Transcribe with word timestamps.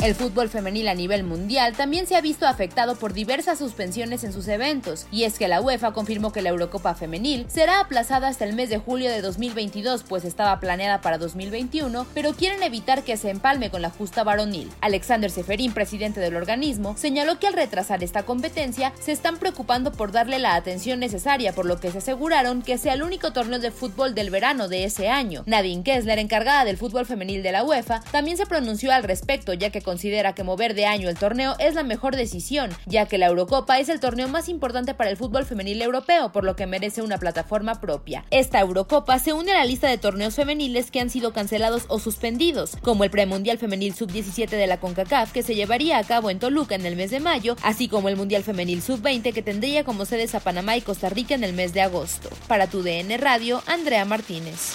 El 0.00 0.14
fútbol 0.14 0.48
femenil 0.48 0.86
a 0.86 0.94
nivel 0.94 1.24
mundial 1.24 1.74
también 1.76 2.06
se 2.06 2.14
ha 2.14 2.20
visto 2.20 2.46
afectado 2.46 2.94
por 2.94 3.14
diversas 3.14 3.58
suspensiones 3.58 4.22
en 4.22 4.32
sus 4.32 4.46
eventos, 4.46 5.08
y 5.10 5.24
es 5.24 5.40
que 5.40 5.48
la 5.48 5.60
UEFA 5.60 5.92
confirmó 5.92 6.30
que 6.30 6.40
la 6.40 6.50
Eurocopa 6.50 6.94
femenil 6.94 7.46
será 7.48 7.80
aplazada 7.80 8.28
hasta 8.28 8.44
el 8.44 8.54
mes 8.54 8.70
de 8.70 8.78
julio 8.78 9.10
de 9.10 9.20
2022, 9.22 10.04
pues 10.04 10.24
estaba 10.24 10.60
planeada 10.60 11.00
para 11.00 11.18
2021, 11.18 12.06
pero 12.14 12.32
quieren 12.32 12.62
evitar 12.62 13.02
que 13.02 13.16
se 13.16 13.30
empalme 13.30 13.70
con 13.70 13.82
la 13.82 13.90
justa 13.90 14.22
varonil. 14.22 14.70
Alexander 14.80 15.32
Seferín, 15.32 15.72
presidente 15.72 16.20
del 16.20 16.36
organismo, 16.36 16.96
señaló 16.96 17.40
que 17.40 17.48
al 17.48 17.54
retrasar 17.54 18.04
esta 18.04 18.22
competencia 18.22 18.92
se 19.00 19.10
están 19.10 19.38
preocupando 19.38 19.90
por 19.90 20.12
darle 20.12 20.38
la 20.38 20.54
atención 20.54 21.00
necesaria, 21.00 21.52
por 21.52 21.66
lo 21.66 21.80
que 21.80 21.90
se 21.90 21.98
aseguraron 21.98 22.62
que 22.62 22.78
sea 22.78 22.94
el 22.94 23.02
único 23.02 23.32
torneo 23.32 23.58
de 23.58 23.72
fútbol 23.72 24.14
del 24.14 24.30
verano 24.30 24.68
de 24.68 24.84
ese 24.84 25.08
año. 25.08 25.42
Nadine 25.46 25.82
Kessler, 25.82 26.20
encargada 26.20 26.64
del 26.64 26.76
fútbol 26.76 27.04
femenil 27.04 27.42
de 27.42 27.50
la 27.50 27.64
UEFA, 27.64 28.00
también 28.12 28.36
se 28.36 28.46
pronunció 28.46 28.92
al 28.92 29.02
respecto, 29.02 29.54
ya 29.54 29.70
que 29.70 29.87
considera 29.88 30.34
que 30.34 30.44
mover 30.44 30.74
de 30.74 30.84
año 30.84 31.08
el 31.08 31.16
torneo 31.16 31.54
es 31.58 31.74
la 31.74 31.82
mejor 31.82 32.14
decisión, 32.14 32.68
ya 32.84 33.06
que 33.06 33.16
la 33.16 33.28
Eurocopa 33.28 33.78
es 33.78 33.88
el 33.88 34.00
torneo 34.00 34.28
más 34.28 34.50
importante 34.50 34.92
para 34.92 35.08
el 35.08 35.16
fútbol 35.16 35.46
femenil 35.46 35.80
europeo, 35.80 36.30
por 36.30 36.44
lo 36.44 36.56
que 36.56 36.66
merece 36.66 37.00
una 37.00 37.16
plataforma 37.16 37.80
propia. 37.80 38.26
Esta 38.30 38.60
Eurocopa 38.60 39.18
se 39.18 39.32
une 39.32 39.52
a 39.52 39.56
la 39.56 39.64
lista 39.64 39.88
de 39.88 39.96
torneos 39.96 40.34
femeniles 40.34 40.90
que 40.90 41.00
han 41.00 41.08
sido 41.08 41.32
cancelados 41.32 41.86
o 41.88 41.98
suspendidos, 41.98 42.76
como 42.82 43.02
el 43.02 43.10
Premundial 43.10 43.56
Femenil 43.56 43.94
Sub-17 43.94 44.50
de 44.50 44.66
la 44.66 44.78
CONCACAF 44.78 45.32
que 45.32 45.42
se 45.42 45.54
llevaría 45.54 45.96
a 45.96 46.04
cabo 46.04 46.28
en 46.28 46.38
Toluca 46.38 46.74
en 46.74 46.84
el 46.84 46.94
mes 46.94 47.10
de 47.10 47.20
mayo, 47.20 47.56
así 47.62 47.88
como 47.88 48.10
el 48.10 48.16
Mundial 48.16 48.44
Femenil 48.44 48.82
Sub-20 48.82 49.32
que 49.32 49.40
tendría 49.42 49.84
como 49.84 50.04
sedes 50.04 50.34
a 50.34 50.40
Panamá 50.40 50.76
y 50.76 50.82
Costa 50.82 51.08
Rica 51.08 51.34
en 51.34 51.44
el 51.44 51.54
mes 51.54 51.72
de 51.72 51.80
agosto. 51.80 52.28
Para 52.46 52.66
tu 52.66 52.82
DN 52.82 53.16
Radio, 53.16 53.62
Andrea 53.66 54.04
Martínez. 54.04 54.74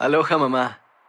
Aloha 0.00 0.36
mamá, 0.36 0.81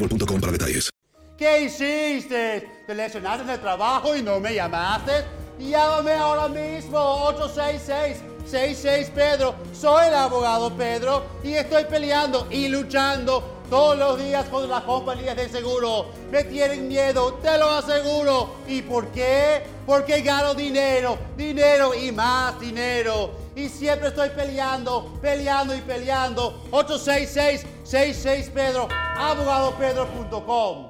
boostmobile.com 0.00 0.40
para 0.40 0.52
detalles. 0.52 0.90
¿Qué 1.36 1.62
hiciste? 1.62 2.68
¿Te 2.86 2.94
lesionaste 2.94 3.44
en 3.44 3.50
el 3.50 3.60
trabajo 3.60 4.14
y 4.14 4.22
no 4.22 4.40
me 4.40 4.54
llamaste? 4.54 5.24
Llámame 5.58 6.12
ahora 6.12 6.48
mismo, 6.48 6.98
866-66 8.46 9.10
Pedro. 9.10 9.54
Soy 9.72 10.08
el 10.08 10.14
abogado 10.14 10.74
Pedro 10.76 11.24
y 11.42 11.54
estoy 11.54 11.84
peleando 11.84 12.46
y 12.50 12.68
luchando 12.68 13.60
todos 13.70 13.96
los 13.96 14.18
días 14.18 14.46
con 14.48 14.68
las 14.68 14.82
compañías 14.82 15.36
de 15.36 15.48
seguro. 15.48 16.06
Me 16.30 16.44
tienen 16.44 16.88
miedo, 16.88 17.34
te 17.34 17.56
lo 17.56 17.70
aseguro. 17.70 18.56
¿Y 18.66 18.82
por 18.82 19.08
qué? 19.08 19.62
Porque 19.86 20.20
gano 20.22 20.54
dinero, 20.54 21.16
dinero 21.36 21.94
y 21.94 22.12
más 22.12 22.58
dinero. 22.60 23.39
Y 23.60 23.68
siempre 23.68 24.08
estoy 24.08 24.30
peleando, 24.30 25.18
peleando 25.20 25.74
y 25.74 25.82
peleando. 25.82 26.62
866-66 26.70 28.50
Pedro, 28.50 28.88
abogadopedro.com. 29.18 30.89